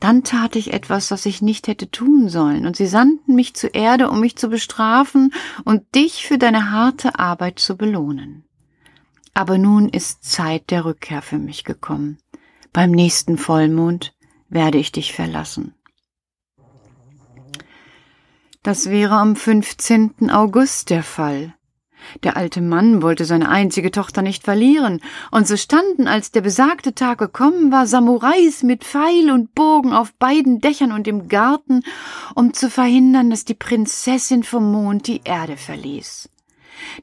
Dann 0.00 0.24
tat 0.24 0.56
ich 0.56 0.72
etwas, 0.72 1.12
was 1.12 1.24
ich 1.24 1.40
nicht 1.40 1.68
hätte 1.68 1.88
tun 1.88 2.28
sollen, 2.28 2.66
und 2.66 2.76
sie 2.76 2.88
sandten 2.88 3.36
mich 3.36 3.54
zur 3.54 3.76
Erde, 3.76 4.10
um 4.10 4.18
mich 4.18 4.34
zu 4.34 4.48
bestrafen 4.48 5.32
und 5.64 5.94
dich 5.94 6.26
für 6.26 6.36
deine 6.36 6.72
harte 6.72 7.16
Arbeit 7.16 7.60
zu 7.60 7.76
belohnen. 7.76 8.44
Aber 9.34 9.56
nun 9.56 9.88
ist 9.88 10.24
Zeit 10.24 10.72
der 10.72 10.84
Rückkehr 10.84 11.22
für 11.22 11.38
mich 11.38 11.62
gekommen. 11.62 12.18
Beim 12.72 12.90
nächsten 12.90 13.38
Vollmond 13.38 14.16
werde 14.48 14.78
ich 14.78 14.90
dich 14.90 15.12
verlassen. 15.12 15.74
Das 18.64 18.90
wäre 18.90 19.14
am 19.14 19.36
15. 19.36 20.28
August 20.30 20.90
der 20.90 21.04
Fall. 21.04 21.54
Der 22.22 22.36
alte 22.36 22.60
Mann 22.60 23.02
wollte 23.02 23.24
seine 23.24 23.48
einzige 23.48 23.90
Tochter 23.90 24.22
nicht 24.22 24.44
verlieren, 24.44 25.00
und 25.30 25.46
so 25.46 25.56
standen, 25.56 26.08
als 26.08 26.30
der 26.30 26.40
besagte 26.40 26.94
Tag 26.94 27.18
gekommen 27.18 27.72
war, 27.72 27.86
Samurais 27.86 28.62
mit 28.62 28.84
Pfeil 28.84 29.30
und 29.30 29.54
Bogen 29.54 29.92
auf 29.92 30.12
beiden 30.14 30.60
Dächern 30.60 30.92
und 30.92 31.08
im 31.08 31.28
Garten, 31.28 31.82
um 32.34 32.54
zu 32.54 32.70
verhindern, 32.70 33.30
dass 33.30 33.44
die 33.44 33.54
Prinzessin 33.54 34.42
vom 34.42 34.70
Mond 34.70 35.06
die 35.06 35.22
Erde 35.24 35.56
verließ. 35.56 36.28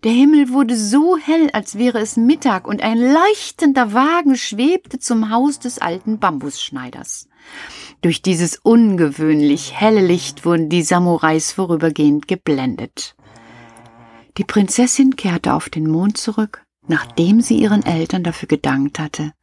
Der 0.03 0.11
Himmel 0.11 0.49
wurde 0.49 0.75
so 0.75 1.17
hell, 1.17 1.49
als 1.53 1.77
wäre 1.77 1.99
es 1.99 2.17
Mittag, 2.17 2.67
und 2.67 2.81
ein 2.81 2.97
leuchtender 2.97 3.93
Wagen 3.93 4.35
schwebte 4.35 4.99
zum 4.99 5.29
Haus 5.29 5.59
des 5.59 5.79
alten 5.79 6.19
Bambusschneiders. 6.19 7.27
Durch 8.01 8.21
dieses 8.21 8.57
ungewöhnlich 8.57 9.79
helle 9.79 10.05
Licht 10.05 10.45
wurden 10.45 10.69
die 10.69 10.83
Samurais 10.83 11.51
vorübergehend 11.51 12.27
geblendet. 12.27 13.15
Die 14.41 14.45
Prinzessin 14.45 15.15
kehrte 15.15 15.53
auf 15.53 15.69
den 15.69 15.87
Mond 15.87 16.17
zurück, 16.17 16.65
nachdem 16.87 17.41
sie 17.41 17.61
ihren 17.61 17.85
Eltern 17.85 18.23
dafür 18.23 18.47
gedankt 18.47 18.97
hatte, 18.97 19.33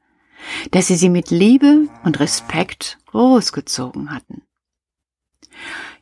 dass 0.73 0.89
sie 0.89 0.97
sie 0.97 1.09
mit 1.09 1.31
Liebe 1.31 1.87
und 2.03 2.19
Respekt 2.19 2.99
großgezogen 3.07 4.13
hatten. 4.13 4.43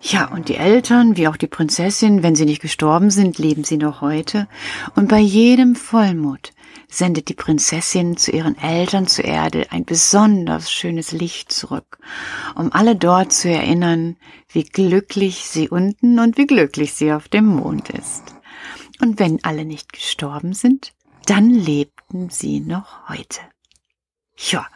Ja, 0.01 0.33
und 0.33 0.49
die 0.49 0.57
Eltern, 0.57 1.19
wie 1.19 1.29
auch 1.29 1.37
die 1.37 1.47
Prinzessin, 1.47 2.23
wenn 2.23 2.37
sie 2.37 2.47
nicht 2.47 2.63
gestorben 2.63 3.11
sind, 3.11 3.37
leben 3.37 3.65
sie 3.65 3.77
noch 3.77 4.01
heute, 4.01 4.49
und 4.95 5.09
bei 5.09 5.19
jedem 5.19 5.77
Vollmond 5.77 6.53
sendet 6.89 7.29
die 7.29 7.35
Prinzessin 7.35 8.17
zu 8.17 8.31
ihren 8.31 8.57
Eltern 8.57 9.07
zur 9.07 9.27
Erde 9.27 9.67
ein 9.73 9.85
besonders 9.85 10.73
schönes 10.73 11.13
Licht 11.13 11.53
zurück, 11.53 11.99
um 12.55 12.73
alle 12.73 12.97
dort 12.97 13.35
zu 13.35 13.51
erinnern, 13.51 14.17
wie 14.49 14.65
glücklich 14.65 15.45
sie 15.45 15.69
unten 15.69 16.19
und 16.19 16.39
wie 16.39 16.47
glücklich 16.47 16.95
sie 16.95 17.13
auf 17.13 17.29
dem 17.29 17.45
Mond 17.45 17.91
ist. 17.91 18.36
Und 19.01 19.19
wenn 19.19 19.43
alle 19.45 19.65
nicht 19.65 19.93
gestorben 19.93 20.53
sind, 20.53 20.93
dann 21.27 21.51
lebten 21.51 22.31
sie 22.31 22.61
noch 22.61 23.09
heute. 23.09 23.41
Ja, 24.37 24.67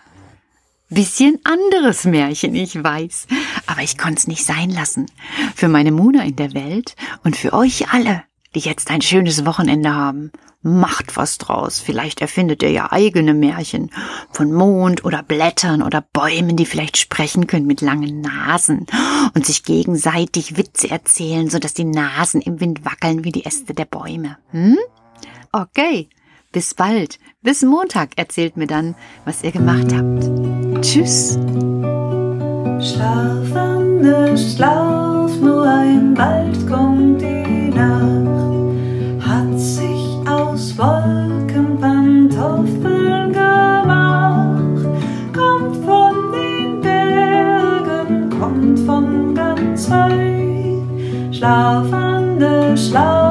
bisschen 0.90 1.38
anderes 1.44 2.04
Märchen, 2.04 2.54
ich 2.54 2.82
weiß, 2.82 3.28
aber 3.66 3.82
ich 3.82 3.96
konnte 3.96 4.18
es 4.18 4.26
nicht 4.26 4.44
sein 4.44 4.70
lassen. 4.70 5.06
Für 5.54 5.68
meine 5.68 5.92
Muna 5.92 6.24
in 6.24 6.36
der 6.36 6.52
Welt 6.52 6.96
und 7.22 7.36
für 7.36 7.52
euch 7.52 7.92
alle, 7.92 8.24
die 8.54 8.60
jetzt 8.60 8.90
ein 8.90 9.02
schönes 9.02 9.44
Wochenende 9.46 9.94
haben. 9.94 10.32
Macht 10.62 11.16
was 11.16 11.38
draus. 11.38 11.80
Vielleicht 11.80 12.20
erfindet 12.20 12.62
ihr 12.62 12.70
ja 12.70 12.92
eigene 12.92 13.32
Märchen 13.32 13.90
von 14.30 14.52
Mond 14.52 15.04
oder 15.04 15.22
Blättern 15.22 15.82
oder 15.82 16.04
Bäumen, 16.12 16.56
die 16.56 16.66
vielleicht 16.66 16.98
sprechen 16.98 17.46
können 17.46 17.66
mit 17.66 17.80
langen 17.80 18.20
Nasen 18.20 18.86
und 19.34 19.46
sich 19.46 19.62
gegenseitig 19.62 20.58
Witze 20.58 20.90
erzählen, 20.90 21.48
so 21.48 21.58
dass 21.58 21.72
die 21.72 21.84
Nasen 21.84 22.42
im 22.42 22.60
Wind 22.60 22.84
wackeln 22.84 23.24
wie 23.24 23.32
die 23.32 23.46
Äste 23.46 23.72
der 23.72 23.86
Bäume. 23.86 24.36
Hm? 24.50 24.76
Okay. 25.52 26.08
Bis 26.52 26.74
bald. 26.74 27.20
Bis 27.42 27.62
Montag 27.62 28.10
erzählt 28.16 28.56
mir 28.56 28.66
dann, 28.66 28.96
was 29.24 29.44
ihr 29.44 29.52
gemacht 29.52 29.94
habt. 29.94 30.82
Tschüss. 30.82 31.38
Schlafende 32.80 34.36
Schlaf, 34.36 35.36
nur 35.36 35.62
ein 35.62 36.12
bald 36.14 36.68
kommt 36.68 37.22
die 37.22 37.39
Schlafende 51.40 52.76
Schlaf, 52.76 53.29